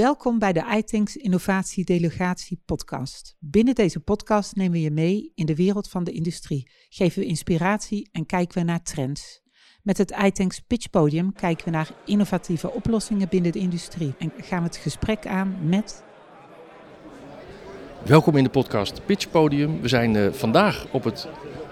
Welkom 0.00 0.38
bij 0.38 0.52
de 0.52 0.64
iThinks 0.76 1.16
Innovatie 1.16 1.84
Delegatie 1.84 2.62
podcast. 2.64 3.36
Binnen 3.38 3.74
deze 3.74 4.00
podcast 4.00 4.56
nemen 4.56 4.72
we 4.72 4.80
je 4.80 4.90
mee 4.90 5.32
in 5.34 5.46
de 5.46 5.54
wereld 5.54 5.88
van 5.88 6.04
de 6.04 6.12
industrie, 6.12 6.70
geven 6.88 7.20
we 7.20 7.26
inspiratie 7.26 8.08
en 8.12 8.26
kijken 8.26 8.58
we 8.58 8.64
naar 8.64 8.82
trends. 8.82 9.42
Met 9.82 9.98
het 9.98 10.10
iThinks 10.10 10.60
Pitch 10.60 10.90
Podium 10.90 11.32
kijken 11.32 11.64
we 11.64 11.70
naar 11.70 11.90
innovatieve 12.04 12.72
oplossingen 12.72 13.28
binnen 13.28 13.52
de 13.52 13.58
industrie 13.58 14.14
en 14.18 14.32
gaan 14.36 14.58
we 14.58 14.66
het 14.66 14.76
gesprek 14.76 15.26
aan 15.26 15.56
met 15.62 16.04
Welkom 18.04 18.36
in 18.36 18.44
de 18.44 18.50
podcast 18.50 19.06
Pitch 19.06 19.30
Podium. 19.30 19.80
We 19.80 19.88
zijn 19.88 20.14
uh, 20.14 20.32
vandaag 20.32 20.86
op 20.90 21.04
het 21.04 21.28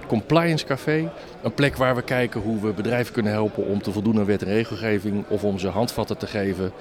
Compliance 0.07 0.65
Café. 0.65 1.13
Een 1.43 1.55
plek 1.55 1.77
waar 1.77 1.95
we 1.95 2.03
kijken 2.03 2.41
hoe 2.41 2.61
we 2.61 2.73
bedrijven 2.73 3.13
kunnen 3.13 3.33
helpen 3.33 3.67
om 3.67 3.83
te 3.83 3.93
voldoen 3.93 4.19
aan 4.19 4.25
wet 4.25 4.43
en 4.43 4.49
regelgeving. 4.49 5.25
Of 5.29 5.45
om 5.45 5.59
ze 5.59 5.69
handvatten 5.69 6.19
te 6.19 6.27
geven 6.27 6.73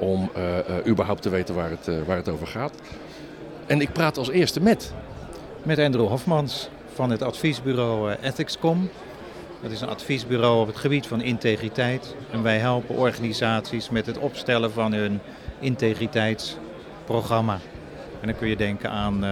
om 0.00 0.30
uh, 0.36 0.42
uh, 0.42 0.58
überhaupt 0.86 1.22
te 1.22 1.28
weten 1.28 1.54
waar 1.54 1.70
het, 1.70 1.90
waar 2.06 2.16
het 2.16 2.28
over 2.28 2.46
gaat. 2.46 2.72
En 3.66 3.80
ik 3.80 3.92
praat 3.92 4.18
als 4.18 4.30
eerste 4.30 4.60
met... 4.60 4.92
Met 5.62 5.78
Andrew 5.78 6.08
Hofmans 6.08 6.68
van 6.94 7.10
het 7.10 7.22
adviesbureau 7.22 8.14
Ethicscom. 8.22 8.90
Dat 9.62 9.70
is 9.70 9.80
een 9.80 9.88
adviesbureau 9.88 10.60
op 10.60 10.66
het 10.66 10.76
gebied 10.76 11.06
van 11.06 11.22
integriteit. 11.22 12.14
En 12.30 12.42
wij 12.42 12.58
helpen 12.58 12.96
organisaties 12.96 13.90
met 13.90 14.06
het 14.06 14.18
opstellen 14.18 14.72
van 14.72 14.92
hun 14.92 15.20
integriteitsprogramma. 15.58 17.58
En 18.20 18.26
dan 18.26 18.36
kun 18.36 18.48
je 18.48 18.56
denken 18.56 18.90
aan, 18.90 19.24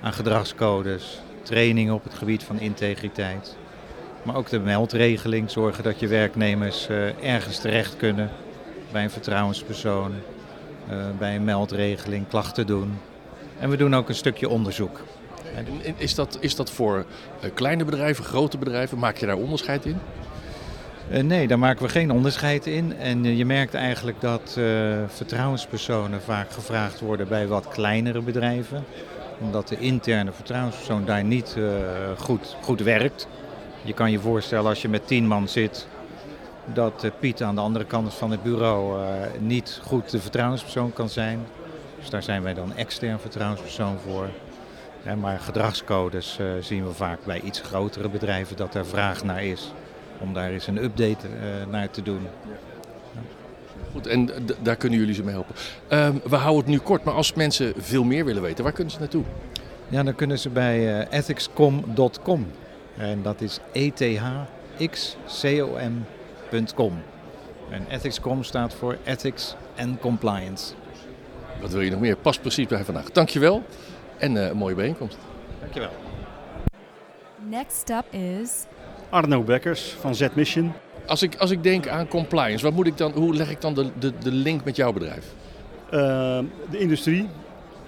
aan 0.00 0.12
gedragscodes, 0.12 1.20
trainingen 1.42 1.94
op 1.94 2.04
het 2.04 2.14
gebied 2.14 2.42
van 2.42 2.60
integriteit. 2.60 3.56
Maar 4.22 4.36
ook 4.36 4.48
de 4.48 4.60
meldregeling, 4.60 5.50
zorgen 5.50 5.84
dat 5.84 6.00
je 6.00 6.06
werknemers 6.06 6.88
ergens 7.22 7.58
terecht 7.58 7.96
kunnen 7.96 8.30
bij 8.92 9.02
een 9.02 9.10
vertrouwenspersoon, 9.10 10.12
uh, 10.90 10.96
bij 11.18 11.36
een 11.36 11.44
meldregeling, 11.44 12.28
klachten 12.28 12.66
doen. 12.66 12.98
En 13.58 13.70
we 13.70 13.76
doen 13.76 13.94
ook 13.94 14.08
een 14.08 14.14
stukje 14.14 14.48
onderzoek. 14.48 15.00
En 15.54 15.66
is, 15.96 16.14
dat, 16.14 16.38
is 16.40 16.56
dat 16.56 16.70
voor 16.70 17.04
kleine 17.54 17.84
bedrijven, 17.84 18.24
grote 18.24 18.58
bedrijven? 18.58 18.98
Maak 18.98 19.16
je 19.16 19.26
daar 19.26 19.36
onderscheid 19.36 19.84
in? 19.84 19.98
Uh, 21.10 21.22
nee, 21.22 21.48
daar 21.48 21.58
maken 21.58 21.84
we 21.84 21.88
geen 21.88 22.10
onderscheid 22.10 22.66
in. 22.66 22.96
En 22.96 23.36
je 23.36 23.44
merkt 23.44 23.74
eigenlijk 23.74 24.20
dat 24.20 24.56
uh, 24.58 24.64
vertrouwenspersonen 25.06 26.22
vaak 26.22 26.50
gevraagd 26.50 27.00
worden 27.00 27.28
bij 27.28 27.46
wat 27.46 27.68
kleinere 27.68 28.20
bedrijven. 28.20 28.84
Omdat 29.40 29.68
de 29.68 29.78
interne 29.78 30.32
vertrouwenspersoon 30.32 31.04
daar 31.04 31.24
niet 31.24 31.56
goed, 32.18 32.56
goed 32.60 32.80
werkt. 32.80 33.28
Je 33.82 33.92
kan 33.92 34.10
je 34.10 34.18
voorstellen 34.18 34.68
als 34.68 34.82
je 34.82 34.88
met 34.88 35.06
tien 35.06 35.26
man 35.26 35.48
zit, 35.48 35.86
dat 36.64 37.10
Piet 37.18 37.42
aan 37.42 37.54
de 37.54 37.60
andere 37.60 37.84
kant 37.84 38.14
van 38.14 38.30
het 38.30 38.42
bureau 38.42 39.00
niet 39.38 39.80
goed 39.82 40.10
de 40.10 40.20
vertrouwenspersoon 40.20 40.92
kan 40.92 41.08
zijn. 41.08 41.46
Dus 41.98 42.10
daar 42.10 42.22
zijn 42.22 42.42
wij 42.42 42.54
dan 42.54 42.76
extern 42.76 43.18
vertrouwenspersoon 43.18 43.98
voor. 43.98 44.28
Maar 45.20 45.38
gedragscodes 45.38 46.38
zien 46.60 46.86
we 46.86 46.92
vaak 46.92 47.24
bij 47.24 47.40
iets 47.40 47.60
grotere 47.60 48.08
bedrijven 48.08 48.56
dat 48.56 48.74
er 48.74 48.86
vraag 48.86 49.24
naar 49.24 49.44
is 49.44 49.72
om 50.18 50.34
daar 50.34 50.50
eens 50.50 50.66
een 50.66 50.82
update 50.84 51.26
naar 51.70 51.90
te 51.90 52.02
doen. 52.02 52.26
Goed, 53.92 54.06
en 54.06 54.30
daar 54.62 54.76
kunnen 54.76 54.98
jullie 54.98 55.14
ze 55.14 55.22
mee 55.22 55.34
helpen. 55.34 55.54
Um, 55.90 56.20
we 56.28 56.36
houden 56.36 56.62
het 56.62 56.72
nu 56.72 56.78
kort, 56.78 57.04
maar 57.04 57.14
als 57.14 57.34
mensen 57.34 57.72
veel 57.76 58.04
meer 58.04 58.24
willen 58.24 58.42
weten, 58.42 58.64
waar 58.64 58.72
kunnen 58.72 58.92
ze 58.92 58.98
naartoe? 58.98 59.24
Ja, 59.88 60.02
dan 60.02 60.14
kunnen 60.14 60.38
ze 60.38 60.48
bij 60.48 61.08
ethicscom.com. 61.08 62.46
En 62.96 63.22
dat 63.22 63.40
is 63.40 63.58
En 66.52 66.68
ethicscom 67.88 68.42
staat 68.42 68.74
voor 68.74 68.98
Ethics 69.04 69.54
and 69.78 70.00
Compliance. 70.00 70.74
Wat 71.60 71.72
wil 71.72 71.80
je 71.80 71.90
nog 71.90 72.00
meer? 72.00 72.16
Past 72.16 72.40
precies 72.40 72.66
bij 72.66 72.84
vandaag. 72.84 73.10
Dankjewel 73.10 73.62
en 74.18 74.34
uh, 74.34 74.46
een 74.46 74.56
mooie 74.56 74.74
bijeenkomst. 74.74 75.18
Dankjewel. 75.60 75.90
Next 77.48 77.90
up 77.90 78.14
is 78.14 78.64
Arno 79.10 79.42
Bekkers 79.42 79.96
van 80.00 80.14
Z-Mission. 80.14 80.72
Als 81.06 81.22
ik, 81.22 81.36
als 81.36 81.50
ik 81.50 81.62
denk 81.62 81.88
aan 81.88 82.08
compliance, 82.08 82.64
wat 82.64 82.74
moet 82.74 82.86
ik 82.86 82.96
dan, 82.96 83.12
hoe 83.12 83.34
leg 83.34 83.50
ik 83.50 83.60
dan 83.60 83.74
de, 83.74 83.90
de, 83.98 84.12
de 84.18 84.32
link 84.32 84.64
met 84.64 84.76
jouw 84.76 84.92
bedrijf? 84.92 85.34
Uh, 85.84 85.90
de 86.70 86.78
industrie 86.78 87.28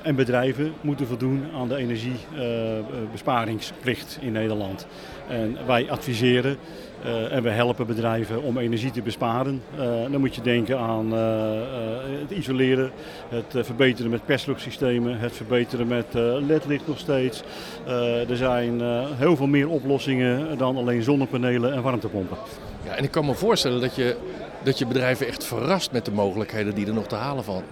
en 0.02 0.14
bedrijven 0.14 0.72
moeten 0.80 1.06
voldoen 1.06 1.44
aan 1.54 1.68
de 1.68 1.76
energiebesparingsplicht 1.76 4.18
uh, 4.20 4.26
in 4.26 4.32
Nederland. 4.32 4.86
En 5.28 5.58
wij 5.66 5.90
adviseren 5.90 6.56
uh, 7.04 7.32
en 7.32 7.42
we 7.42 7.50
helpen 7.50 7.86
bedrijven 7.86 8.42
om 8.42 8.58
energie 8.58 8.90
te 8.90 9.02
besparen. 9.02 9.62
dan 10.10 10.20
moet 10.20 10.34
je 10.34 10.42
denken 10.42 10.78
aan 10.78 11.12
het 11.12 12.30
isoleren, 12.30 12.90
het 13.28 13.66
verbeteren 13.66 14.10
met 14.10 14.24
persluchtsystemen, 14.24 15.18
het 15.18 15.32
verbeteren 15.32 15.86
met 15.86 16.06
ledlicht 16.46 16.86
nog 16.86 16.98
steeds. 16.98 17.42
er 18.28 18.36
zijn 18.36 18.80
heel 19.16 19.36
veel 19.36 19.46
meer 19.46 19.68
oplossingen 19.68 20.58
dan 20.58 20.76
alleen 20.76 21.02
zonnepanelen 21.02 21.72
en 21.72 21.82
warmtepompen. 21.82 22.36
Ja, 22.84 22.94
en 22.94 23.04
ik 23.04 23.10
kan 23.10 23.26
me 23.26 23.34
voorstellen 23.34 23.80
dat 23.80 23.94
je, 23.94 24.16
dat 24.62 24.78
je 24.78 24.86
bedrijven 24.86 25.26
echt 25.26 25.44
verrast 25.44 25.92
met 25.92 26.04
de 26.04 26.12
mogelijkheden 26.12 26.74
die 26.74 26.86
er 26.86 26.94
nog 26.94 27.06
te 27.06 27.14
halen 27.14 27.44
van, 27.44 27.62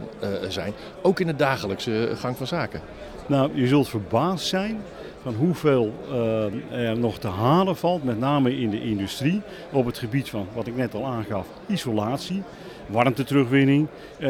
zijn. 0.48 0.72
Ook 1.03 1.21
in 1.21 1.26
de 1.26 1.37
dagelijkse 1.37 2.10
gang 2.15 2.37
van 2.37 2.47
zaken. 2.47 2.81
Nou, 3.26 3.50
je 3.54 3.66
zult 3.66 3.88
verbaasd 3.88 4.47
zijn 4.47 4.82
van 5.22 5.34
hoeveel 5.34 5.93
uh, 6.10 6.88
er 6.88 6.99
nog 6.99 7.19
te 7.19 7.28
halen 7.28 7.77
valt, 7.77 8.05
met 8.05 8.19
name 8.19 8.59
in 8.59 8.71
de 8.71 8.83
industrie, 8.83 9.43
op 9.72 9.87
het 9.87 9.99
gebied 9.99 10.28
van, 10.28 10.47
wat 10.55 10.66
ik 10.66 10.77
net 10.77 10.94
al 10.94 11.06
aangaf, 11.06 11.47
isolatie, 11.66 12.43
warmteterugwinning, 12.87 13.88
uh, 14.19 14.28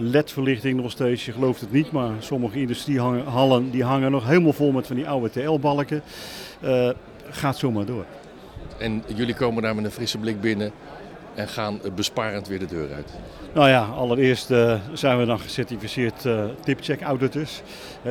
ledverlichting 0.00 0.80
nog 0.80 0.90
steeds, 0.90 1.24
je 1.24 1.32
gelooft 1.32 1.60
het 1.60 1.72
niet, 1.72 1.90
maar 1.90 2.10
sommige 2.18 2.60
industriehallen 2.60 3.70
die 3.70 3.84
hangen 3.84 4.10
nog 4.10 4.26
helemaal 4.26 4.52
vol 4.52 4.72
met 4.72 4.86
van 4.86 4.96
die 4.96 5.08
oude 5.08 5.30
TL-balken. 5.30 6.02
Uh, 6.64 6.90
gaat 7.30 7.56
zomaar 7.56 7.84
door. 7.84 8.04
En 8.78 9.02
jullie 9.14 9.34
komen 9.34 9.62
daar 9.62 9.74
met 9.74 9.84
een 9.84 9.90
frisse 9.90 10.18
blik 10.18 10.40
binnen 10.40 10.72
en 11.38 11.48
gaan 11.48 11.80
besparend 11.94 12.48
weer 12.48 12.58
de 12.58 12.66
deur 12.66 12.92
uit. 12.94 13.10
Nou 13.54 13.68
ja, 13.68 13.84
allereerst 13.84 14.50
uh, 14.50 14.74
zijn 14.92 15.18
we 15.18 15.24
dan 15.24 15.40
gecertificeerd 15.40 16.24
uh, 16.24 16.44
tipcheck 16.64 17.02
auditors. 17.02 17.62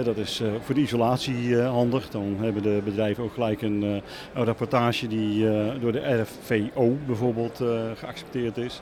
Dat 0.03 0.17
is 0.17 0.41
uh, 0.41 0.47
voor 0.61 0.75
de 0.75 0.81
isolatie 0.81 1.57
handig. 1.57 2.09
Dan 2.09 2.37
hebben 2.39 2.63
de 2.63 2.81
bedrijven 2.83 3.23
ook 3.23 3.33
gelijk 3.33 3.61
een, 3.61 4.01
rapportage 4.33 5.07
die 5.07 5.45
door 5.79 5.91
de 5.91 6.21
RFVO 6.21 6.97
bijvoorbeeld 7.05 7.63
geaccepteerd 7.95 8.57
is. 8.57 8.81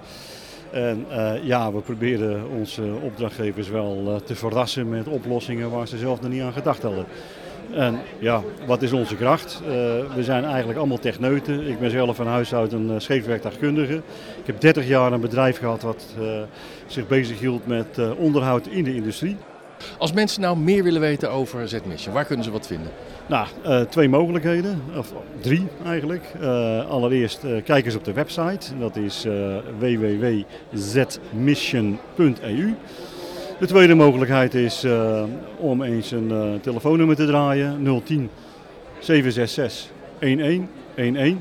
En 0.71 1.05
ja, 1.43 1.71
we 1.71 1.79
proberen 1.79 2.49
onze 2.49 2.83
opdrachtgevers 3.01 3.69
wel 3.69 4.21
te 4.25 4.35
verrassen 4.35 4.89
met 4.89 5.07
oplossingen 5.07 5.69
waar 5.69 5.87
ze 5.87 5.97
zelf 5.97 6.21
nog 6.21 6.31
niet 6.31 6.41
aan 6.41 6.53
gedacht 6.53 6.81
hadden. 6.81 7.05
En 7.71 7.99
ja, 8.19 8.41
wat 8.65 8.81
is 8.81 8.91
onze 8.91 9.15
kracht? 9.15 9.61
Uh, 9.61 9.67
we 10.15 10.23
zijn 10.23 10.45
eigenlijk 10.45 10.77
allemaal 10.77 10.99
techneuten. 10.99 11.67
Ik 11.67 11.79
ben 11.79 11.91
zelf 11.91 12.15
van 12.15 12.27
huis 12.27 12.53
uit 12.53 12.71
een 12.71 12.89
uh, 12.89 12.95
scheepswerktuigkundige. 12.97 13.95
Ik 14.39 14.45
heb 14.45 14.61
30 14.61 14.87
jaar 14.87 15.11
een 15.11 15.21
bedrijf 15.21 15.57
gehad 15.57 15.81
wat 15.81 16.05
uh, 16.19 16.41
zich 16.85 17.07
bezighield 17.07 17.67
met 17.67 17.99
onderhoud 18.17 18.67
in 18.67 18.83
de 18.83 18.95
industrie. 18.95 19.37
Als 19.97 20.13
mensen 20.13 20.41
nou 20.41 20.57
meer 20.57 20.83
willen 20.83 21.01
weten 21.01 21.31
over 21.31 21.67
Z-Mission, 21.67 22.13
waar 22.13 22.25
kunnen 22.25 22.45
ze 22.45 22.51
wat 22.51 22.67
vinden? 22.67 22.91
Nou, 23.27 23.47
twee 23.89 24.09
mogelijkheden, 24.09 24.81
of 24.97 25.13
drie 25.39 25.67
eigenlijk. 25.85 26.23
allereerst 26.89 27.39
kijk 27.63 27.85
eens 27.85 27.95
op 27.95 28.03
de 28.03 28.13
website, 28.13 28.77
dat 28.77 28.95
is 28.95 29.25
www.zmission.eu. 29.79 32.75
De 33.59 33.65
tweede 33.65 33.95
mogelijkheid 33.95 34.53
is 34.53 34.83
uh, 34.83 35.23
om 35.57 35.81
eens 35.81 36.11
een 36.11 36.29
uh, 36.31 36.59
telefoonnummer 36.61 37.15
te 37.15 37.25
draaien, 37.25 38.01
010 38.05 38.29
766 38.99 39.91
1111. 40.19 41.35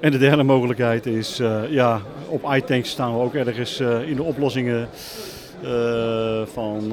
En 0.00 0.10
de 0.10 0.18
derde 0.18 0.42
mogelijkheid 0.42 1.06
is, 1.06 1.40
uh, 1.40 1.60
ja, 1.70 2.00
op 2.28 2.54
iTanks 2.54 2.90
staan 2.90 3.12
we 3.12 3.20
ook 3.20 3.34
ergens 3.34 3.80
in 3.80 4.16
de 4.16 4.22
oplossingen 4.22 4.88
van 6.52 6.92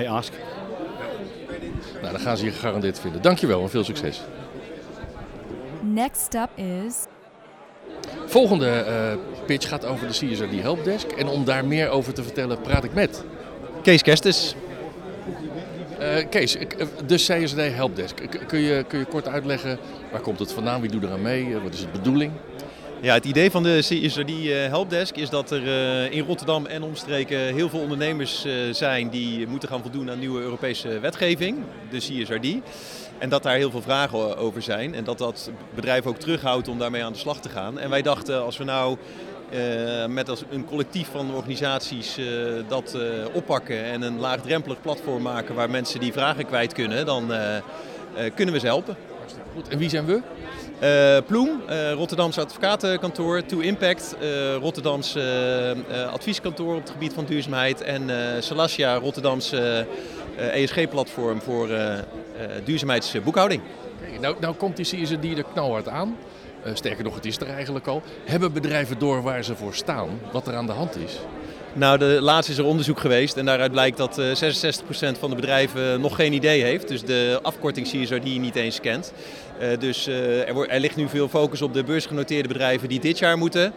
iAsk. 0.00 0.32
Nou, 2.00 2.12
dan 2.12 2.20
gaan 2.20 2.36
ze 2.36 2.44
je 2.44 2.50
gegarandeerd 2.50 3.00
vinden. 3.00 3.22
Dankjewel 3.22 3.62
en 3.62 3.70
veel 3.70 3.84
succes. 3.84 4.22
Next 5.80 6.34
up 6.34 6.50
is... 6.54 6.94
Volgende 8.26 8.84
pitch 9.46 9.68
gaat 9.68 9.84
over 9.84 10.06
de 10.06 10.12
CSRD 10.12 10.60
Helpdesk. 10.60 11.10
En 11.10 11.26
om 11.26 11.44
daar 11.44 11.64
meer 11.64 11.88
over 11.88 12.14
te 12.14 12.22
vertellen 12.22 12.60
praat 12.60 12.84
ik 12.84 12.94
met... 12.94 13.24
Kees 13.86 14.02
Kestes. 14.02 14.54
Uh, 16.00 16.28
Kees, 16.30 16.56
de 17.06 17.14
CSD 17.14 17.56
Helpdesk. 17.56 18.46
Kun 18.46 18.60
je, 18.60 18.84
kun 18.88 18.98
je 18.98 19.04
kort 19.04 19.28
uitleggen 19.28 19.78
waar 20.10 20.20
komt 20.20 20.38
het 20.38 20.52
vandaan, 20.52 20.80
wie 20.80 20.90
doet 20.90 21.02
er 21.02 21.10
aan 21.10 21.22
mee, 21.22 21.58
wat 21.58 21.74
is 21.74 21.80
de 21.80 21.86
bedoeling? 21.92 22.32
Ja, 23.00 23.14
het 23.14 23.24
idee 23.24 23.50
van 23.50 23.62
de 23.62 23.78
CSRD 23.80 24.30
Helpdesk 24.68 25.16
is 25.16 25.30
dat 25.30 25.50
er 25.50 25.62
in 26.12 26.24
Rotterdam 26.24 26.66
en 26.66 26.82
omstreken 26.82 27.38
heel 27.38 27.68
veel 27.68 27.80
ondernemers 27.80 28.46
zijn 28.70 29.08
die 29.08 29.46
moeten 29.46 29.68
gaan 29.68 29.82
voldoen 29.82 30.10
aan 30.10 30.18
nieuwe 30.18 30.40
Europese 30.40 31.00
wetgeving, 31.00 31.56
de 31.90 31.98
CSRD. 31.98 32.46
En 33.18 33.28
dat 33.28 33.42
daar 33.42 33.56
heel 33.56 33.70
veel 33.70 33.82
vragen 33.82 34.36
over 34.36 34.62
zijn 34.62 34.94
en 34.94 35.04
dat 35.04 35.18
dat 35.18 35.50
bedrijf 35.74 36.06
ook 36.06 36.18
terughoudt 36.18 36.68
om 36.68 36.78
daarmee 36.78 37.04
aan 37.04 37.12
de 37.12 37.18
slag 37.18 37.40
te 37.40 37.48
gaan. 37.48 37.78
En 37.78 37.90
wij 37.90 38.02
dachten 38.02 38.44
als 38.44 38.56
we 38.56 38.64
nou 38.64 38.96
eh, 39.50 40.06
met 40.06 40.28
als 40.28 40.42
een 40.50 40.64
collectief 40.64 41.08
van 41.10 41.34
organisaties 41.34 42.18
eh, 42.18 42.26
dat 42.68 42.94
eh, 42.94 43.00
oppakken 43.32 43.84
en 43.84 44.02
een 44.02 44.18
laagdrempelig 44.18 44.80
platform 44.80 45.22
maken 45.22 45.54
waar 45.54 45.70
mensen 45.70 46.00
die 46.00 46.12
vragen 46.12 46.46
kwijt 46.46 46.72
kunnen, 46.72 47.06
dan 47.06 47.32
kunnen 48.34 48.54
we 48.54 48.60
ze 48.60 48.66
helpen. 48.66 48.96
Goed, 49.54 49.68
en 49.68 49.78
wie 49.78 49.88
zijn 49.88 50.04
we? 50.04 50.22
Ploem, 51.26 51.60
Rotterdamse 51.94 52.40
advocatenkantoor, 52.40 53.46
To 53.46 53.58
Impact, 53.58 54.16
Rotterdamse 54.60 55.74
advieskantoor 56.12 56.74
op 56.74 56.80
het 56.80 56.90
gebied 56.90 57.12
van 57.12 57.24
duurzaamheid 57.24 57.80
en 57.80 58.10
Salasia, 58.42 58.94
Rotterdamse 58.94 59.86
ESG-platform 60.36 61.40
voor 61.40 61.70
eh, 61.70 61.98
eh, 61.98 62.04
duurzaamheidsboekhouding. 62.64 63.62
Nou, 64.20 64.36
nou 64.40 64.54
komt 64.54 64.76
die 64.76 64.84
CSRD 64.84 65.24
er 65.24 65.44
knalhard 65.52 65.88
aan. 65.88 66.16
Eh, 66.64 66.74
sterker 66.74 67.04
nog, 67.04 67.14
het 67.14 67.24
is 67.26 67.36
er 67.36 67.48
eigenlijk 67.48 67.86
al. 67.86 68.02
Hebben 68.24 68.52
bedrijven 68.52 68.98
door 68.98 69.22
waar 69.22 69.44
ze 69.44 69.56
voor 69.56 69.74
staan, 69.74 70.08
wat 70.32 70.46
er 70.46 70.54
aan 70.54 70.66
de 70.66 70.72
hand 70.72 70.96
is? 70.96 71.18
Nou, 71.72 71.98
de 71.98 72.18
laatst 72.20 72.50
is 72.50 72.58
er 72.58 72.64
onderzoek 72.64 73.00
geweest 73.00 73.36
en 73.36 73.44
daaruit 73.44 73.70
blijkt 73.72 73.96
dat 73.96 74.18
eh 74.18 74.26
66% 74.34 75.18
van 75.18 75.30
de 75.30 75.36
bedrijven 75.36 76.00
nog 76.00 76.16
geen 76.16 76.32
idee 76.32 76.62
heeft. 76.62 76.88
Dus 76.88 77.02
de 77.02 77.38
afkorting 77.42 77.86
CSRD 77.86 78.24
niet 78.24 78.54
eens 78.56 78.80
kent. 78.80 79.12
Eh, 79.58 79.68
dus 79.78 80.06
eh, 80.06 80.48
er, 80.48 80.68
er 80.68 80.80
ligt 80.80 80.96
nu 80.96 81.08
veel 81.08 81.28
focus 81.28 81.62
op 81.62 81.74
de 81.74 81.84
beursgenoteerde 81.84 82.48
bedrijven 82.48 82.88
die 82.88 83.00
dit 83.00 83.18
jaar 83.18 83.38
moeten. 83.38 83.72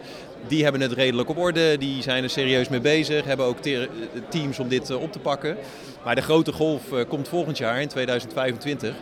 Die 0.48 0.62
hebben 0.62 0.80
het 0.80 0.92
redelijk 0.92 1.28
op 1.28 1.38
orde, 1.38 1.78
die 1.78 2.02
zijn 2.02 2.22
er 2.22 2.30
serieus 2.30 2.68
mee 2.68 2.80
bezig, 2.80 3.24
hebben 3.24 3.46
ook 3.46 3.58
te- 3.60 3.88
teams 4.28 4.58
om 4.58 4.68
dit 4.68 4.90
eh, 4.90 5.02
op 5.02 5.12
te 5.12 5.18
pakken. 5.18 5.56
Maar 6.04 6.14
de 6.14 6.22
grote 6.22 6.52
golf 6.52 6.92
eh, 6.92 7.08
komt 7.08 7.28
volgend 7.28 7.58
jaar 7.58 7.80
in 7.80 7.88
2025. 7.88 8.94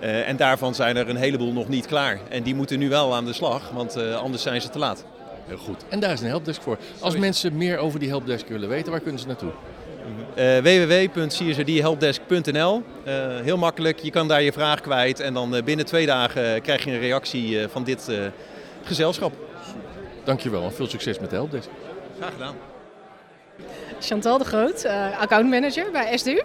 Eh, 0.00 0.28
en 0.28 0.36
daarvan 0.36 0.74
zijn 0.74 0.96
er 0.96 1.08
een 1.08 1.16
heleboel 1.16 1.52
nog 1.52 1.68
niet 1.68 1.86
klaar. 1.86 2.18
En 2.28 2.42
die 2.42 2.54
moeten 2.54 2.78
nu 2.78 2.88
wel 2.88 3.14
aan 3.14 3.24
de 3.24 3.32
slag, 3.32 3.70
want 3.70 3.96
eh, 3.96 4.16
anders 4.16 4.42
zijn 4.42 4.60
ze 4.60 4.68
te 4.68 4.78
laat. 4.78 5.04
Heel 5.46 5.56
goed. 5.56 5.84
En 5.88 6.00
daar 6.00 6.12
is 6.12 6.20
een 6.20 6.26
helpdesk 6.26 6.62
voor. 6.62 6.78
Als 7.00 7.16
mensen 7.16 7.56
meer 7.56 7.78
over 7.78 7.98
die 7.98 8.08
helpdesk 8.08 8.48
willen 8.48 8.68
weten, 8.68 8.90
waar 8.90 9.00
kunnen 9.00 9.20
ze 9.20 9.26
naartoe? 9.26 9.50
Eh 10.34 10.58
www.csrdhelpdesk.nl 10.58 12.82
Eh, 13.04 13.14
Heel 13.42 13.56
makkelijk, 13.56 13.98
je 13.98 14.10
kan 14.10 14.28
daar 14.28 14.42
je 14.42 14.52
vraag 14.52 14.80
kwijt 14.80 15.20
en 15.20 15.34
dan 15.34 15.56
eh, 15.56 15.62
binnen 15.62 15.86
twee 15.86 16.06
dagen 16.06 16.62
krijg 16.62 16.84
je 16.84 16.90
een 16.90 16.98
reactie 17.00 17.60
eh, 17.60 17.68
van 17.68 17.84
dit 17.84 18.08
eh, 18.08 18.16
gezelschap. 18.82 19.32
Dankjewel 20.24 20.62
en 20.62 20.72
veel 20.72 20.88
succes 20.88 21.18
met 21.18 21.30
de 21.30 21.36
helpdesk. 21.36 21.68
Graag 22.18 22.32
gedaan. 22.32 22.54
Chantal 24.00 24.38
de 24.38 24.44
Groot, 24.44 24.82
eh 24.84 25.20
accountmanager 25.20 25.90
bij 25.92 26.16
SDU. 26.18 26.40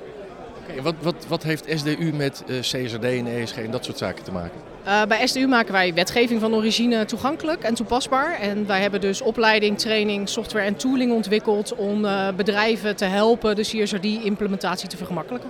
Wat, 0.82 0.96
wat, 1.02 1.26
wat 1.28 1.44
heeft 1.44 1.66
SDU 1.76 2.12
met 2.14 2.44
eh, 2.48 2.60
CSRD 2.60 3.04
en 3.04 3.28
ESG 3.28 3.58
en 3.58 3.72
dat 3.72 3.86
soort 3.86 3.98
zaken 3.98 4.24
te 4.24 4.32
maken? 4.32 4.60
Eh, 4.84 5.06
bij 5.06 5.28
SDU 5.28 5.48
maken 5.48 5.72
wij 5.72 5.94
wetgeving 5.94 6.40
van 6.40 6.54
origine 6.54 7.06
toegankelijk 7.06 7.64
en 7.64 7.74
toepasbaar. 7.74 8.40
En 8.40 8.68
wij 8.68 8.82
hebben 8.82 9.02
dus 9.02 9.22
opleiding, 9.22 9.78
training, 9.78 10.30
software 10.30 10.66
en 10.66 10.76
tooling 10.76 11.12
ontwikkeld 11.12 11.76
om 11.76 12.06
eh, 12.06 12.28
bedrijven 12.36 12.96
te 12.96 13.06
helpen 13.06 13.56
de 13.56 13.62
CSRD-implementatie 13.62 14.90
te 14.90 14.98
vergemakkelijken. 14.98 15.50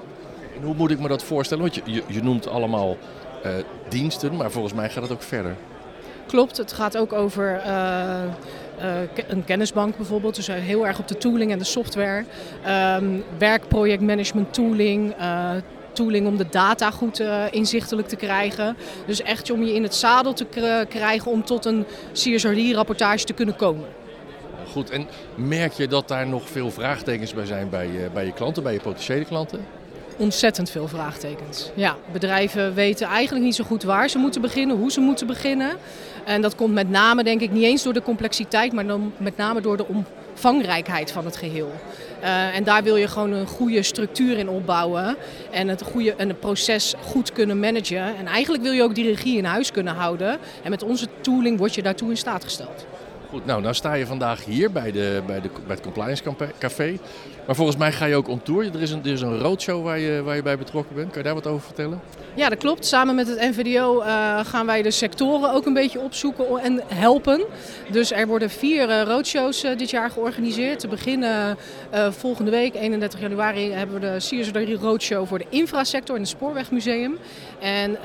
En 0.55 0.63
hoe 0.63 0.75
moet 0.75 0.91
ik 0.91 0.99
me 0.99 1.07
dat 1.07 1.23
voorstellen? 1.23 1.63
Want 1.63 1.75
je, 1.75 1.81
je, 1.85 2.03
je 2.07 2.23
noemt 2.23 2.47
allemaal 2.47 2.97
diensten, 3.89 4.35
maar 4.35 4.51
volgens 4.51 4.73
mij 4.73 4.89
gaat 4.89 5.03
het 5.03 5.11
ook 5.11 5.21
verder. 5.21 5.55
Klopt, 6.27 6.57
het 6.57 6.73
gaat 6.73 6.97
ook 6.97 7.13
over 7.13 7.61
een 9.27 9.45
kennisbank 9.45 9.97
bijvoorbeeld. 9.97 10.35
Dus 10.35 10.47
eh, 10.47 10.55
heel 10.55 10.87
erg 10.87 10.99
op 10.99 11.07
de 11.07 11.17
tooling 11.17 11.51
en 11.51 11.57
de 11.57 11.63
software. 11.63 12.25
Ehm 12.65 13.05
werkprojectmanagement 13.37 14.53
tooling. 14.53 15.13
eh, 15.17 15.51
tooling 15.93 16.27
om 16.27 16.37
de 16.37 16.45
data 16.49 16.91
goed 16.91 17.19
eh, 17.19 17.43
inzichtelijk 17.51 18.07
te 18.07 18.15
krijgen. 18.15 18.75
Dus 19.05 19.21
echt 19.21 19.51
om 19.51 19.63
je 19.63 19.73
in 19.73 19.83
het 19.83 19.95
zadel 19.95 20.33
te 20.33 20.45
kr- 20.45 20.85
krijgen 20.89 21.31
om 21.31 21.43
tot 21.43 21.65
een 21.65 21.85
CSRD-rapportage 22.13 23.25
te 23.25 23.33
kunnen 23.33 23.55
komen. 23.55 23.85
Goed, 24.71 24.89
en 24.89 25.07
merk 25.35 25.73
je 25.73 25.87
dat 25.87 26.07
daar 26.07 26.27
nog 26.27 26.49
veel 26.49 26.71
vraagtekens 26.71 27.33
bij 27.33 27.45
zijn 27.45 27.69
bij, 27.69 27.89
bij 28.13 28.25
je 28.25 28.33
klanten, 28.33 28.63
bij 28.63 28.73
je 28.73 28.79
potentiële 28.79 29.25
klanten? 29.25 29.59
Ontzettend 30.17 30.69
veel 30.69 30.87
vraagtekens. 30.87 31.69
Ja, 31.75 31.95
bedrijven 32.11 32.73
weten 32.73 33.07
eigenlijk 33.07 33.45
niet 33.45 33.55
zo 33.55 33.63
goed 33.63 33.83
waar 33.83 34.09
ze 34.09 34.17
moeten 34.17 34.41
beginnen, 34.41 34.77
hoe 34.77 34.91
ze 34.91 34.99
moeten 34.99 35.27
beginnen. 35.27 35.77
En 36.25 36.41
dat 36.41 36.55
komt 36.55 36.73
met 36.73 36.89
name, 36.89 37.23
denk 37.23 37.41
ik, 37.41 37.51
niet 37.51 37.63
eens 37.63 37.83
door 37.83 37.93
de 37.93 38.01
complexiteit, 38.01 38.73
maar 38.73 38.87
dan 38.87 39.13
met 39.17 39.37
name 39.37 39.61
door 39.61 39.77
de 39.77 39.85
omvangrijkheid 39.87 41.11
van 41.11 41.25
het 41.25 41.37
geheel. 41.37 41.71
Eh, 42.21 42.55
en 42.55 42.63
daar 42.63 42.83
wil 42.83 42.95
je 42.95 43.07
gewoon 43.07 43.31
een 43.31 43.47
goede 43.47 43.83
structuur 43.83 44.37
in 44.37 44.49
opbouwen 44.49 45.15
en 45.51 45.67
het, 45.67 45.81
goede, 45.81 46.15
en 46.15 46.27
het 46.27 46.39
proces 46.39 46.93
goed 47.01 47.31
kunnen 47.31 47.59
managen. 47.59 48.15
En 48.17 48.27
eigenlijk 48.27 48.63
wil 48.63 48.71
je 48.71 48.83
ook 48.83 48.95
die 48.95 49.09
regie 49.09 49.37
in 49.37 49.45
huis 49.45 49.71
kunnen 49.71 49.93
houden. 49.93 50.37
En 50.63 50.69
met 50.69 50.83
onze 50.83 51.07
tooling 51.21 51.57
word 51.57 51.75
je 51.75 51.81
daartoe 51.81 52.09
in 52.09 52.17
staat 52.17 52.43
gesteld. 52.43 52.85
Nou, 53.43 53.61
nou 53.61 53.73
sta 53.73 53.93
je 53.93 54.05
vandaag 54.05 54.45
hier 54.45 54.71
bij, 54.71 54.91
de, 54.91 55.21
bij, 55.25 55.41
de, 55.41 55.49
bij 55.67 55.75
het 55.75 55.81
Compliance 55.81 56.23
Café. 56.59 56.97
Maar 57.45 57.55
volgens 57.55 57.77
mij 57.77 57.91
ga 57.91 58.05
je 58.05 58.15
ook 58.15 58.27
on 58.27 58.41
tour. 58.41 58.65
Er 58.73 58.81
is 58.81 58.91
een, 58.91 58.99
er 59.03 59.11
is 59.11 59.21
een 59.21 59.39
roadshow 59.39 59.83
waar 59.83 59.99
je, 59.99 60.21
waar 60.23 60.35
je 60.35 60.41
bij 60.41 60.57
betrokken 60.57 60.95
bent. 60.95 61.07
Kan 61.07 61.17
je 61.17 61.23
daar 61.23 61.33
wat 61.33 61.47
over 61.47 61.65
vertellen? 61.65 62.01
Ja, 62.35 62.49
dat 62.49 62.57
klopt. 62.57 62.85
Samen 62.85 63.15
met 63.15 63.27
het 63.27 63.39
NVDO 63.39 63.99
eh, 63.99 64.39
gaan 64.45 64.65
wij 64.65 64.81
de 64.81 64.91
sectoren 64.91 65.51
ook 65.53 65.65
een 65.65 65.73
beetje 65.73 65.99
opzoeken 65.99 66.59
en 66.59 66.81
helpen. 66.87 67.43
Dus 67.91 68.11
er 68.11 68.27
worden 68.27 68.49
vier 68.49 68.89
eh, 68.89 69.01
roadshows 69.01 69.63
eh, 69.63 69.77
dit 69.77 69.89
jaar 69.89 70.09
georganiseerd. 70.09 70.79
Te 70.79 70.87
beginnen 70.87 71.57
volgende 72.09 72.51
week, 72.51 72.75
31 72.75 73.19
januari, 73.19 73.71
hebben 73.71 73.99
we 73.99 74.01
de 74.01 74.15
CSRD 74.17 74.81
Roadshow 74.81 75.27
voor 75.27 75.37
de 75.37 75.45
infrasector 75.49 76.15
in 76.15 76.21
het 76.21 76.29
Spoorwegmuseum. 76.29 77.17
En 77.59 77.97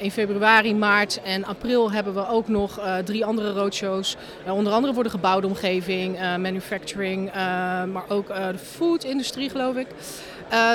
in 0.00 0.10
februari, 0.10 0.74
maart 0.74 1.20
en 1.22 1.44
april 1.44 1.92
hebben 1.92 2.14
we 2.14 2.28
ook 2.28 2.48
nog 2.48 2.80
drie 3.04 3.24
andere 3.24 3.52
roadshows. 3.52 4.16
Onder 4.46 4.72
andere 4.76 4.94
voor 4.94 5.02
de 5.02 5.10
gebouwde 5.10 5.46
omgeving, 5.46 6.16
eh, 6.18 6.36
manufacturing, 6.36 7.28
eh, 7.28 7.34
maar 7.84 8.04
ook 8.08 8.28
eh, 8.28 8.48
de 8.48 8.58
food-industrie 8.58 9.50
geloof 9.50 9.76
ik. 9.76 9.86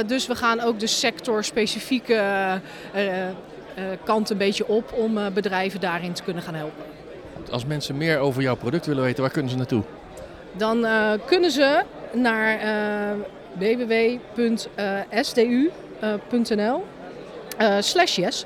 Dus 0.08 0.28
we 0.28 0.36
gaan 0.36 0.60
ook 0.60 0.80
de 0.80 0.88
sectorspecifieke 0.88 2.22
kant 4.04 4.30
een 4.30 4.38
beetje 4.38 4.68
op 4.68 4.94
om 4.94 5.20
bedrijven 5.34 5.80
daarin 5.80 6.14
te 6.14 6.24
kunnen 6.24 6.44
gaan 6.44 6.56
helpen. 6.56 6.84
Als 7.52 7.66
mensen 7.66 7.98
meer 7.98 8.18
over 8.20 8.42
jouw 8.42 8.56
product 8.56 8.86
willen 8.86 9.04
weten, 9.04 9.22
waar 9.22 9.32
kunnen 9.32 9.52
ze 9.52 9.58
naartoe? 9.58 9.84
Dan 10.58 10.88
kunnen 11.26 11.52
ze 11.52 11.84
naar 12.14 12.60
www.sdu.nl 13.58 14.44
slash 17.80 18.16
yes. 18.16 18.46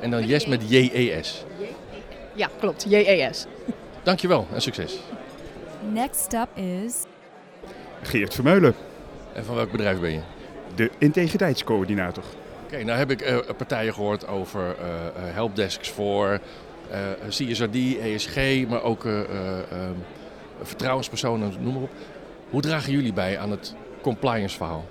En 0.00 0.10
dan 0.10 0.26
yes 0.26 0.46
met 0.46 0.62
J-E-S. 0.68 1.44
Ja, 2.34 2.48
klopt. 2.60 2.86
J-E-S. 2.88 3.46
Dankjewel 4.08 4.46
en 4.52 4.62
succes. 4.62 4.98
Next 5.92 6.34
up 6.34 6.48
is 6.56 7.04
Geert 8.02 8.34
Vermeulen, 8.34 8.74
En 9.32 9.44
van 9.44 9.54
welk 9.54 9.70
bedrijf 9.70 10.00
ben 10.00 10.12
je? 10.12 10.20
de 10.74 10.90
integriteitscoördinator. 10.98 12.24
Oké, 12.64 12.84
nou 12.84 12.98
heb 12.98 13.10
ik 13.10 13.30
uh, 13.30 13.38
partijen 13.56 13.94
gehoord 13.94 14.26
over 14.26 14.60
uh, 14.60 14.74
helpdesks 15.16 15.90
voor 15.90 16.40
uh, 16.90 17.28
CSRD, 17.28 17.74
ESG, 18.00 18.66
maar 18.68 18.82
ook 18.82 19.04
uh, 19.04 19.20
vertrouwenspersonen, 20.62 21.52
noem 21.60 21.72
maar 21.72 21.82
op. 21.82 21.90
Hoe 22.50 22.60
dragen 22.60 22.92
jullie 22.92 23.12
bij 23.12 23.38
aan 23.38 23.50
het 23.50 23.74
compliance 24.00 24.56
verhaal? 24.56 24.86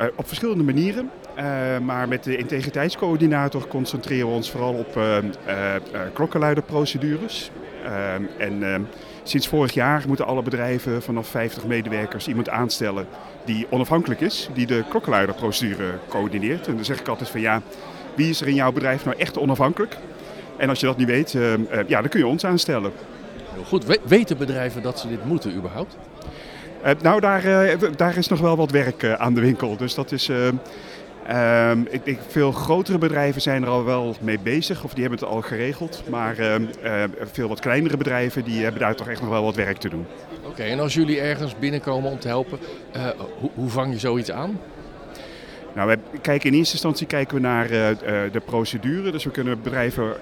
Uh, 0.00 0.06
op 0.16 0.26
verschillende 0.26 0.64
manieren. 0.64 1.10
Uh, 1.38 1.78
maar 1.78 2.08
met 2.08 2.24
de 2.24 2.36
integriteitscoördinator 2.36 3.66
concentreren 3.68 4.26
we 4.26 4.34
ons 4.34 4.50
vooral 4.50 4.74
op 4.74 4.96
uh, 4.96 5.16
klokkenluiderprocedures. 6.12 7.50
en 8.38 8.86
sinds 9.22 9.48
vorig 9.48 9.72
jaar 9.72 10.04
moeten 10.06 10.26
alle 10.26 10.42
bedrijven 10.42 11.02
vanaf 11.02 11.28
50 11.28 11.64
medewerkers 11.66 12.28
iemand 12.28 12.48
aanstellen 12.48 13.06
die 13.44 13.66
onafhankelijk 13.70 14.20
is, 14.20 14.48
die 14.52 14.66
de 14.66 14.84
klokkenluiderprocedure 14.88 15.92
coördineert. 16.08 16.66
En 16.66 16.74
dan 16.74 16.84
zeg 16.84 17.00
ik 17.00 17.08
altijd 17.08 17.28
van 17.28 17.40
ja, 17.40 17.62
wie 18.14 18.28
is 18.28 18.40
er 18.40 18.48
in 18.48 18.54
jouw 18.54 18.72
bedrijf 18.72 19.04
nou 19.04 19.16
echt 19.18 19.38
onafhankelijk? 19.38 19.96
En 20.56 20.68
als 20.68 20.80
je 20.80 20.86
dat 20.86 20.96
niet 20.96 21.06
weet, 21.06 21.36
ja, 21.86 22.00
dan 22.00 22.08
kun 22.08 22.20
je 22.20 22.26
ons 22.26 22.44
aanstellen. 22.44 22.92
Heel 23.54 23.64
goed. 23.64 23.84
We 23.84 24.00
weten 24.04 24.36
bedrijven 24.36 24.82
dat 24.82 24.98
ze 24.98 25.08
dit 25.08 25.24
moeten 25.24 25.54
überhaupt? 25.54 25.96
Nou, 27.02 27.20
daar, 27.20 27.42
daar 27.96 28.16
is 28.16 28.28
nog 28.28 28.40
wel 28.40 28.56
wat 28.56 28.70
werk 28.70 29.04
aan 29.04 29.34
de 29.34 29.40
winkel. 29.40 29.76
Dus 29.76 29.94
dat 29.94 30.12
is. 30.12 30.30
Uh, 31.30 31.70
ik 31.90 32.04
denk 32.04 32.18
veel 32.28 32.52
grotere 32.52 32.98
bedrijven 32.98 33.40
zijn 33.40 33.62
er 33.62 33.68
al 33.68 33.84
wel 33.84 34.16
mee 34.20 34.38
bezig 34.38 34.84
of 34.84 34.94
die 34.94 35.02
hebben 35.02 35.20
het 35.20 35.28
al 35.28 35.40
geregeld. 35.40 36.02
Maar 36.10 36.36
veel 37.32 37.48
wat 37.48 37.60
kleinere 37.60 37.96
bedrijven 37.96 38.44
die 38.44 38.62
hebben 38.62 38.80
daar 38.80 38.94
toch 38.94 39.08
echt 39.08 39.20
nog 39.20 39.30
wel 39.30 39.44
wat 39.44 39.54
werk 39.54 39.76
te 39.76 39.88
doen. 39.88 40.06
Oké, 40.38 40.48
okay, 40.48 40.70
en 40.70 40.80
als 40.80 40.94
jullie 40.94 41.20
ergens 41.20 41.58
binnenkomen 41.58 42.10
om 42.10 42.18
te 42.18 42.28
helpen, 42.28 42.58
hoe, 43.38 43.50
hoe 43.54 43.68
vang 43.68 43.92
je 43.92 43.98
zoiets 43.98 44.30
aan? 44.30 44.60
Nou, 45.74 45.86
wij 45.86 45.98
kijken 46.20 46.50
in 46.50 46.56
eerste 46.56 46.72
instantie 46.72 47.06
kijken 47.06 47.36
we 47.36 47.42
naar 47.42 47.68
de 48.32 48.42
procedure. 48.44 49.10
Dus 49.10 49.24
we 49.24 49.30
kunnen 49.30 49.62
bedrijven 49.62 50.12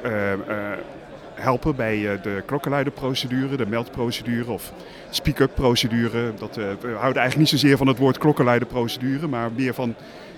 helpen 1.35 1.77
bij 1.77 2.21
de 2.23 2.43
klokkenluiderprocedure, 2.47 3.57
de 3.57 3.67
meldprocedure 3.67 4.51
of 4.51 4.73
speak-up 5.11 5.55
procedure. 5.55 6.33
Dat, 6.39 6.55
we 6.55 6.77
houden 6.83 7.01
eigenlijk 7.01 7.37
niet 7.37 7.49
zozeer 7.49 7.77
van 7.77 7.87
het 7.87 7.99
woord 7.99 8.19
klokkenluiderprocedure, 8.19 9.27
maar 9.27 9.51
meer 9.57 9.75
van 9.75 9.95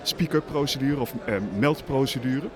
speak-up 0.07 0.45
procedure 0.45 0.99
of 0.99 1.13
uh, 1.13 1.35
meldprocedure. 1.57 2.47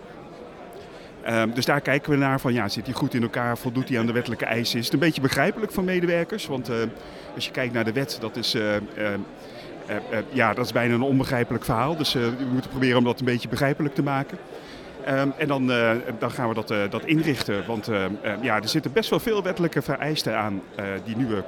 Ehm, 1.24 1.50
dus 1.54 1.66
daar 1.66 1.82
kijken 1.82 2.12
we 2.12 2.18
naar 2.18 2.40
van, 2.40 2.54
ja, 2.54 2.68
zit 2.68 2.86
hij 2.86 2.94
goed 2.94 3.14
in 3.14 3.22
elkaar, 3.22 3.58
voldoet 3.58 3.90
hij 3.90 4.00
aan 4.00 4.06
de 4.06 4.12
wettelijke 4.12 4.46
eisen? 4.46 4.80
Is 4.80 4.86
het 4.86 4.94
een 4.94 5.00
beetje 5.00 5.22
begrijpelijk 5.22 5.72
voor 5.72 5.84
medewerkers? 5.84 6.48
Want 6.48 6.70
als 7.36 7.46
je 7.46 7.52
kijkt 7.52 7.74
naar 7.74 7.86
de 7.86 7.92
wet, 7.92 8.18
dat 8.22 8.36
is... 8.36 8.58
ja, 10.30 10.54
dat 10.54 10.66
is 10.66 10.72
bijna 10.72 10.94
een 10.94 11.02
onbegrijpelijk 11.02 11.64
verhaal. 11.64 11.96
Dus 11.96 12.14
we 12.14 12.32
moeten 12.52 12.70
proberen 12.70 12.98
om 12.98 13.04
dat 13.04 13.20
een 13.20 13.26
beetje 13.26 13.50
begrijpelijk 13.50 13.96
te 13.96 14.04
maken. 14.04 14.38
Ehm, 15.06 15.30
en 15.38 15.48
dan, 15.48 15.68
dan 16.20 16.32
gaan 16.32 16.48
we 16.48 16.54
dat, 16.54 16.92
dat 16.92 17.06
inrichten. 17.06 17.66
Want 17.68 17.90
ja, 18.42 18.56
er 18.56 18.68
zitten 18.68 18.94
best 18.94 19.10
wel 19.10 19.20
veel 19.20 19.44
wettelijke 19.44 19.82
vereisten 19.82 20.38
aan 20.38 20.62
die 21.04 21.16
nieuwe 21.16 21.44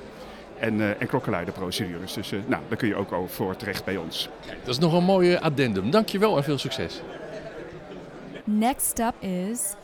en, 0.60 0.80
uh, 0.80 1.02
en 1.02 1.08
klokkenluiderprocedures. 1.08 2.14
Dus 2.14 2.32
uh, 2.32 2.40
nou, 2.46 2.64
daar 2.68 2.78
kun 2.78 2.88
je 2.88 2.96
ook 2.96 3.12
over 3.12 3.30
voor 3.30 3.56
terecht 3.56 3.86
bij 3.86 3.98
ons. 3.98 4.30
Dat 4.64 4.68
is 4.68 4.80
nog 4.80 4.94
een 4.94 5.04
mooie 5.04 5.42
addendum. 5.42 5.92
Dankjewel 5.92 6.38
en 6.38 6.44
veel 6.44 6.58
succes. 6.58 7.02
Next 8.44 9.00
up 9.00 9.14
is 9.20 9.76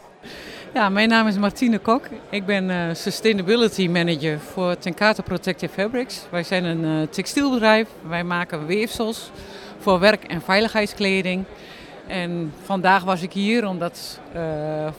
ja, 0.73 0.89
mijn 0.89 1.09
naam 1.09 1.27
is 1.27 1.37
Martine 1.37 1.79
Kok. 1.79 2.05
Ik 2.29 2.45
ben 2.45 2.69
uh, 2.69 2.93
Sustainability 2.93 3.87
Manager 3.87 4.39
voor 4.39 4.77
Tenkate 4.77 5.21
Protective 5.21 5.73
Fabrics. 5.73 6.25
Wij 6.29 6.43
zijn 6.43 6.63
een 6.63 6.83
uh, 6.83 7.07
textielbedrijf. 7.07 7.87
Wij 8.07 8.23
maken 8.23 8.65
weefsels 8.65 9.31
voor 9.79 9.99
werk- 9.99 10.23
en 10.23 10.41
veiligheidskleding. 10.41 11.43
En 12.07 12.53
vandaag 12.63 13.03
was 13.03 13.21
ik 13.21 13.33
hier 13.33 13.67
omdat 13.67 14.19
uh, 14.35 14.41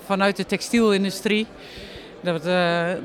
vanuit 0.05 0.37
de 0.37 0.47
textielindustrie... 0.47 1.47
Dat, 2.23 2.43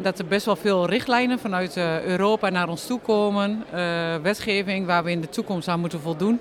dat, 0.02 0.20
er 0.20 0.26
best 0.26 0.46
wel 0.46 0.56
veel 0.56 0.86
richtlijnen 0.86 1.40
vanuit 1.40 1.78
Europa 2.06 2.50
naar 2.50 2.70
ons 2.70 2.86
toe 2.86 3.00
komen. 3.00 3.66
wetgeving 4.22 4.86
waar 4.86 5.04
we 5.04 5.12
in 5.12 5.22
de 5.22 5.30
toekomst 5.30 5.68
aan 5.68 5.80
moeten 5.80 6.00
voldoen. 6.00 6.40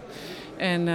En 0.57 0.89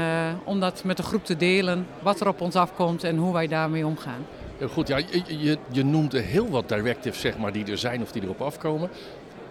om 0.44 0.60
dat 0.60 0.84
met 0.84 0.98
de 0.98 1.04
groep 1.04 1.26
te 1.26 1.38
delen, 1.38 1.88
wat 2.02 2.20
er 2.20 2.28
op 2.28 2.42
ons 2.42 2.56
afkomt 2.56 3.04
en 3.04 3.18
hoe 3.18 3.34
wij 3.34 3.48
daarmee 3.48 3.86
omgaan. 3.86 4.26
Goed, 4.70 4.88
ja, 4.88 4.98
je, 5.28 5.58
je 5.72 5.84
noemt 5.84 6.12
heel 6.14 6.50
wat 6.50 6.70
directives 6.70 7.20
zeg 7.20 7.38
maar, 7.38 7.52
die 7.52 7.66
er 7.66 7.78
zijn 7.78 8.02
of 8.02 8.12
die 8.12 8.22
erop 8.22 8.42
afkomen. 8.42 8.90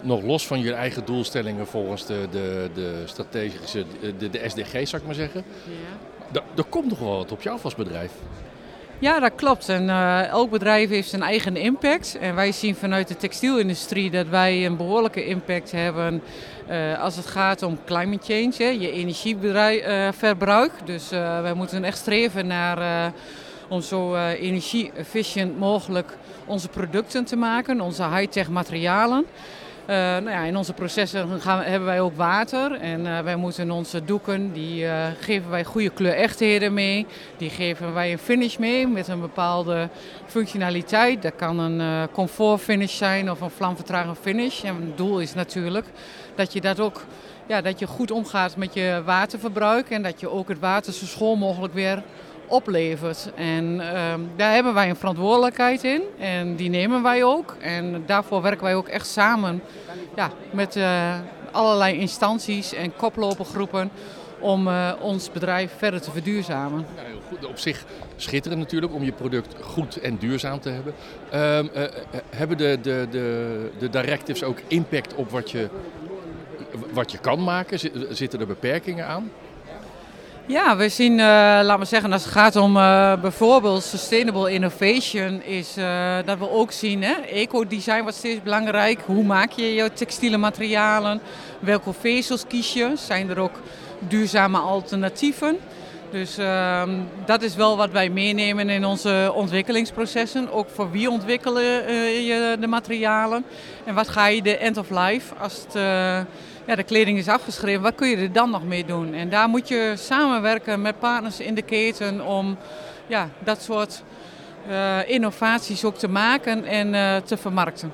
Nog 0.01 0.23
los 0.23 0.47
van 0.47 0.59
je 0.59 0.73
eigen 0.73 1.05
doelstellingen 1.05 1.67
volgens 1.67 2.05
de, 2.05 2.27
de, 2.31 2.69
de 2.73 3.03
strategische, 3.05 3.85
de, 4.17 4.29
de 4.29 4.41
SDG 4.47 4.87
zou 4.87 5.01
ik 5.01 5.05
maar 5.05 5.15
zeggen. 5.15 5.43
Ja. 6.31 6.41
Er 6.55 6.63
komt 6.63 6.89
nog 6.89 6.99
wel 6.99 7.17
wat 7.17 7.31
op 7.31 7.41
jou 7.41 7.59
als 7.63 7.75
bedrijf. 7.75 8.11
Ja, 8.99 9.19
dat 9.19 9.31
klopt. 9.35 9.69
En 9.69 9.83
uh, 9.87 10.27
elk 10.27 10.49
bedrijf 10.49 10.89
heeft 10.89 11.09
zijn 11.09 11.21
eigen 11.21 11.55
impact. 11.55 12.17
En 12.19 12.35
wij 12.35 12.51
zien 12.51 12.75
vanuit 12.75 13.07
de 13.07 13.17
textielindustrie 13.17 14.11
dat 14.11 14.27
wij 14.27 14.65
een 14.65 14.77
behoorlijke 14.77 15.25
impact 15.25 15.71
hebben 15.71 16.21
uh, 16.69 17.01
als 17.01 17.15
het 17.15 17.25
gaat 17.25 17.63
om 17.63 17.79
climate 17.85 18.33
change, 18.33 18.53
hè, 18.57 18.69
je 18.79 18.91
energieverbruik. 18.91 20.71
Uh, 20.71 20.85
dus 20.85 21.09
wij 21.09 21.53
moeten 21.53 21.83
echt 21.83 21.97
streven 21.97 22.47
naar 22.47 23.13
om 23.67 23.81
zo 23.81 24.13
uh, 24.13 24.41
energie-efficient 24.41 25.59
mogelijk 25.59 26.17
onze 26.45 26.67
producten 26.67 27.25
te 27.25 27.35
maken, 27.35 27.81
onze 27.81 28.03
high-tech 28.03 28.49
materialen. 28.49 29.25
Uh, 29.81 29.95
nou 29.95 30.29
ja, 30.29 30.43
in 30.43 30.57
onze 30.57 30.73
processen 30.73 31.41
gaan, 31.41 31.61
hebben 31.61 31.87
wij 31.87 32.01
ook 32.01 32.15
water 32.15 32.71
en 32.71 33.05
uh, 33.05 33.19
wij 33.19 33.35
moeten 33.35 33.71
onze 33.71 34.05
doeken, 34.05 34.53
die 34.53 34.85
geven 35.19 35.49
wij 35.49 35.63
goede 35.63 35.89
kleurechtheden 35.89 36.73
mee. 36.73 37.05
Die 37.37 37.49
geven 37.49 37.93
wij 37.93 38.11
een 38.11 38.17
finish 38.17 38.57
mee 38.57 38.87
met 38.87 39.07
een 39.07 39.21
bepaalde 39.21 39.89
functionaliteit. 40.25 41.21
Dat 41.21 41.35
kan 41.35 41.59
een 41.59 42.09
comfort 42.11 42.61
finish 42.61 42.97
zijn 42.97 43.31
of 43.31 43.41
een 43.41 43.49
vlamvertragende 43.49 44.15
finish. 44.21 44.63
En 44.63 44.75
het 44.75 44.97
doel 44.97 45.19
is 45.19 45.33
natuurlijk 45.33 45.85
dat 46.35 46.53
je 46.53 46.61
dat 46.61 46.79
ook 46.79 47.01
ja, 47.47 47.61
dat 47.61 47.79
je 47.79 47.87
goed 47.87 48.11
omgaat 48.11 48.57
met 48.57 48.73
je 48.73 49.01
waterverbruik 49.05 49.89
en 49.89 50.03
dat 50.03 50.19
je 50.19 50.29
ook 50.29 50.47
het 50.47 50.59
water 50.59 50.93
zo 50.93 51.05
schoon 51.05 51.39
mogelijk 51.39 51.73
weer 51.73 52.03
oplevert. 52.47 53.31
En 53.35 53.73
uh, 53.73 54.13
daar 54.35 54.53
hebben 54.53 54.73
wij 54.73 54.89
een 54.89 54.95
verantwoordelijkheid 54.95 55.83
in 55.83 56.01
en 56.19 56.55
die 56.55 56.69
nemen 56.69 57.03
wij 57.03 57.23
ook. 57.23 57.55
En 57.59 58.03
daarvoor 58.05 58.41
werken 58.41 58.63
wij 58.63 58.75
ook 58.75 58.87
echt 58.87 59.07
samen 59.07 59.61
ja, 60.15 60.29
met 60.51 60.75
uh, 60.75 61.15
allerlei 61.51 61.99
instanties 61.99 62.73
en 62.73 62.95
koplopergroepen 62.95 63.91
om 64.39 64.67
uh, 64.67 64.91
ons 65.01 65.31
bedrijf 65.31 65.71
verder 65.77 66.01
te 66.01 66.11
verduurzamen. 66.11 66.85
Heel 66.95 67.21
goed. 67.27 67.45
Op 67.45 67.57
zich 67.57 67.85
schitterend 68.15 68.61
natuurlijk 68.61 68.93
om 68.93 69.03
je 69.03 69.11
product 69.11 69.55
goed 69.61 69.99
en 69.99 70.17
duurzaam 70.17 70.59
te 70.59 70.69
hebben. 70.69 70.93
Uh, 71.33 71.59
hebben 72.29 72.57
de, 72.57 72.77
de, 72.81 73.07
de, 73.11 73.69
de 73.79 73.89
directives 73.89 74.43
ook 74.43 74.57
impact 74.67 75.15
op 75.15 75.31
wat 75.31 75.51
je, 75.51 75.69
wat 76.93 77.11
je 77.11 77.17
kan 77.17 77.43
maken? 77.43 77.79
Zitten 78.09 78.39
er 78.39 78.47
beperkingen 78.47 79.07
aan? 79.07 79.31
Ja, 80.45 80.77
we 80.77 80.89
zien, 80.89 81.11
uh, 81.11 81.25
laat 81.63 81.77
maar 81.77 81.85
zeggen, 81.85 82.11
als 82.11 82.23
het 82.23 82.31
gaat 82.31 82.55
om 82.55 82.77
uh, 82.77 83.13
bijvoorbeeld 83.21 83.83
sustainable 83.83 84.51
innovation, 84.51 85.43
is 85.43 85.77
uh, 85.77 86.15
dat 86.25 86.37
we 86.37 86.49
ook 86.49 86.71
zien, 86.71 87.03
eco-design 87.03 88.01
wordt 88.01 88.17
steeds 88.17 88.41
belangrijk. 88.41 88.99
Hoe 89.05 89.23
maak 89.23 89.51
je 89.51 89.73
je 89.73 89.93
textiele 89.93 90.37
materialen? 90.37 91.21
Welke 91.59 91.93
vezels 91.93 92.47
kies 92.47 92.73
je? 92.73 92.91
Zijn 92.95 93.29
er 93.29 93.39
ook 93.39 93.61
duurzame 93.99 94.57
alternatieven? 94.57 95.57
Dus 96.11 96.39
uh, 96.39 96.83
dat 97.25 97.41
is 97.41 97.55
wel 97.55 97.77
wat 97.77 97.91
wij 97.91 98.09
meenemen 98.09 98.69
in 98.69 98.85
onze 98.85 99.31
ontwikkelingsprocessen. 99.35 100.51
Ook 100.51 100.67
voor 100.69 100.91
wie 100.91 101.09
ontwikkelen 101.09 101.63
je 102.23 102.57
de 102.59 102.67
materialen? 102.67 103.45
En 103.85 103.95
wat 103.95 104.09
ga 104.09 104.27
je 104.27 104.41
de 104.41 104.57
end 104.57 104.77
of 104.77 104.89
life 104.89 105.35
als 105.35 105.65
het 105.67 105.81
ja, 106.65 106.75
de 106.75 106.83
kleding 106.83 107.17
is 107.17 107.27
afgeschreven, 107.27 107.81
wat 107.81 107.95
kun 107.95 108.09
je 108.09 108.17
er 108.17 108.31
dan 108.31 108.49
nog 108.49 108.63
mee 108.63 108.85
doen? 108.85 109.13
En 109.13 109.29
daar 109.29 109.49
moet 109.49 109.67
je 109.67 109.93
samenwerken 109.97 110.81
met 110.81 110.99
partners 110.99 111.39
in 111.39 111.55
de 111.55 111.61
keten 111.61 112.25
om 112.25 112.57
ja, 113.07 113.29
dat 113.39 113.61
soort 113.61 114.03
uh, 114.69 115.09
innovaties 115.09 115.85
ook 115.85 115.97
te 115.97 116.07
maken 116.07 116.65
en 116.65 116.93
uh, 116.93 117.15
te 117.15 117.37
vermarkten. 117.37 117.91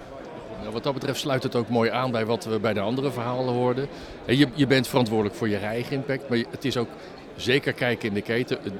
Nou, 0.60 0.72
wat 0.74 0.84
dat 0.84 0.94
betreft 0.94 1.20
sluit 1.20 1.44
het 1.44 1.56
ook 1.56 1.70
mooi 1.70 1.90
aan 1.90 2.12
bij 2.12 2.26
wat 2.26 2.46
we 2.46 2.60
bij 2.60 2.74
de 2.74 2.80
andere 2.80 3.12
verhalen 3.12 3.54
hoorden. 3.54 3.88
Je, 4.26 4.48
je 4.54 4.68
bent 4.68 4.88
verantwoordelijk 4.88 5.36
voor 5.36 5.50
je 5.50 5.58
eigen 5.58 5.96
impact, 5.96 6.30
maar 6.30 6.38
het 6.38 6.66
is 6.66 6.78
ook 6.78 6.90
zeker 7.36 7.74
kijken 7.74 8.08
in 8.08 8.14
de 8.14 8.22
keten 8.22 8.58
uh, 8.64 8.72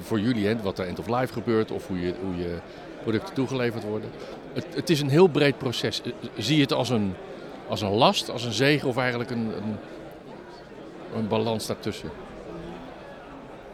voor 0.00 0.20
jullie, 0.20 0.46
hè, 0.46 0.62
wat 0.62 0.78
er 0.78 0.86
end 0.86 0.98
of 0.98 1.08
life 1.08 1.32
gebeurt 1.32 1.70
of 1.70 1.86
hoe 1.86 2.00
je, 2.00 2.14
hoe 2.22 2.36
je 2.36 2.56
producten 3.02 3.34
toegeleverd 3.34 3.82
worden. 3.82 4.10
Het, 4.52 4.66
het 4.74 4.90
is 4.90 5.00
een 5.00 5.08
heel 5.08 5.28
breed 5.28 5.58
proces. 5.58 6.02
Zie 6.36 6.56
je 6.56 6.62
het 6.62 6.72
als 6.72 6.90
een 6.90 7.14
als 7.68 7.80
een 7.80 7.92
last, 7.92 8.30
als 8.30 8.44
een 8.44 8.52
zegen 8.52 8.88
of 8.88 8.96
eigenlijk 8.96 9.30
een, 9.30 9.52
een, 9.56 9.76
een 11.16 11.28
balans 11.28 11.66
daartussen? 11.66 12.10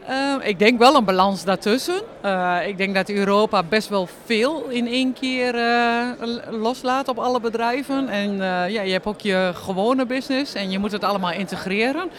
Uh, 0.09 0.35
ik 0.41 0.59
denk 0.59 0.79
wel 0.79 0.95
een 0.95 1.05
balans 1.05 1.43
daartussen. 1.43 2.01
Uh, 2.25 2.57
ik 2.67 2.77
denk 2.77 2.95
dat 2.95 3.09
Europa 3.09 3.63
best 3.63 3.89
wel 3.89 4.07
veel 4.25 4.65
in 4.69 4.87
één 4.87 5.13
keer 5.13 5.55
uh, 5.55 6.09
loslaat 6.49 7.07
op 7.07 7.19
alle 7.19 7.39
bedrijven. 7.39 8.09
En 8.09 8.37
ja, 8.71 8.81
je 8.81 8.91
hebt 8.91 9.05
ook 9.05 9.21
je 9.21 9.51
gewone 9.53 10.05
business 10.05 10.53
en 10.53 10.71
je 10.71 10.79
moet 10.79 10.91
het 10.91 11.03
allemaal 11.03 11.31
integreren. 11.31 12.09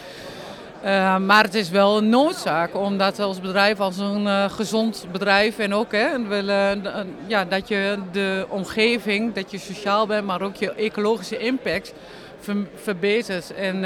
Uh, 0.83 1.17
maar 1.17 1.43
het 1.43 1.53
is 1.53 1.69
wel 1.69 1.97
een 1.97 2.09
noodzaak 2.09 2.75
om 2.75 2.97
dat 2.97 3.19
als 3.19 3.39
bedrijf, 3.39 3.79
als 3.79 3.97
een 3.97 4.23
uh, 4.23 4.49
gezond 4.49 5.05
bedrijf 5.11 5.59
en 5.59 5.73
ook 5.73 5.91
hè, 5.91 6.27
willen, 6.27 6.83
uh, 6.85 6.93
ja, 7.27 7.45
dat 7.45 7.67
je 7.67 7.97
de 8.11 8.45
omgeving, 8.49 9.33
dat 9.33 9.51
je 9.51 9.57
sociaal 9.57 10.07
bent, 10.07 10.25
maar 10.25 10.41
ook 10.41 10.55
je 10.55 10.73
ecologische 10.73 11.37
impact 11.37 11.93
ver 12.39 12.55
verbetert. 12.75 13.53
En 13.53 13.81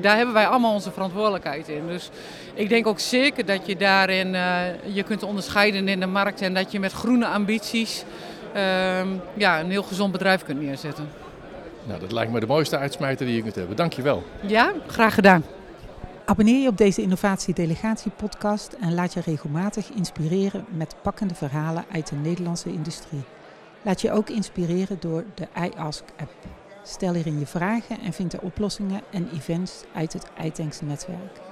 daar 0.00 0.16
hebben 0.16 0.34
wij 0.34 0.46
allemaal 0.46 0.72
onze 0.74 0.92
verantwoordelijkheid 0.92 1.68
in. 1.68 1.86
Dus 1.86 2.10
ik 2.54 2.68
denk 2.68 2.86
ook 2.86 3.00
zeker 3.00 3.46
dat 3.46 3.66
je 3.66 3.76
daarin 3.76 4.36
je 4.84 5.02
kunt 5.06 5.22
onderscheiden 5.22 5.88
in 5.88 6.00
de 6.00 6.06
markt 6.06 6.40
en 6.40 6.54
dat 6.54 6.72
je 6.72 6.80
met 6.80 6.92
groene 6.92 7.26
ambities 7.26 8.04
ehm, 8.52 9.08
ja, 9.34 9.60
een 9.60 9.70
heel 9.70 9.82
gezond 9.82 10.12
bedrijf 10.12 10.44
kunt 10.44 10.60
neerzetten. 10.60 11.08
Nou, 11.84 12.00
dat 12.00 12.12
lijkt 12.12 12.32
me 12.32 12.40
de 12.40 12.46
mooiste 12.46 12.78
uitsmijter 12.78 13.26
die 13.26 13.34
je 13.36 13.42
kunt 13.42 13.54
hebben. 13.54 13.76
Dank 13.76 13.92
je 13.92 14.02
wel. 14.02 14.22
Ja, 14.40 14.72
graag 14.86 15.14
gedaan. 15.14 15.44
Abonneer 16.24 16.62
je 16.62 16.68
op 16.68 16.76
deze 16.76 17.02
Innovatie 17.02 17.54
Delegatie 17.54 18.10
podcast 18.10 18.72
en 18.72 18.94
laat 18.94 19.12
je 19.12 19.20
regelmatig 19.20 19.90
inspireren 19.90 20.64
met 20.68 20.96
pakkende 21.02 21.34
verhalen 21.34 21.84
uit 21.92 22.08
de 22.08 22.16
Nederlandse 22.16 22.72
industrie. 22.72 23.22
Laat 23.82 24.00
je 24.00 24.12
ook 24.12 24.30
inspireren 24.30 25.00
door 25.00 25.24
de 25.34 25.48
iAsk 25.54 26.04
app. 26.16 26.32
Stel 26.82 27.14
hierin 27.14 27.38
je 27.38 27.46
vragen 27.46 28.00
en 28.00 28.12
vind 28.12 28.30
de 28.30 28.40
oplossingen 28.40 29.00
en 29.10 29.28
events 29.34 29.84
uit 29.94 30.12
het 30.12 30.30
iTanks 30.42 30.80
netwerk. 30.80 31.51